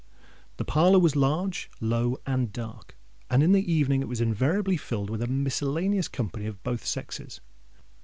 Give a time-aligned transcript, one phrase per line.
[0.57, 2.97] The parlour was large, low, and dark;
[3.29, 7.39] and in the evening it was invariably filled with a miscellaneous company of both sexes.